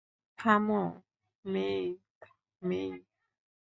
[0.39, 0.81] থামো,
[1.45, 2.89] মেই-মেই।